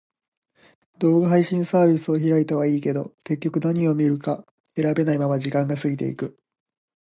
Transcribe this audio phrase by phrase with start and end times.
[0.97, 4.43] 動画配信サービスを開いたはいいけど、結局何を見るか
[4.75, 6.39] 選べないまま時間が過ぎていく。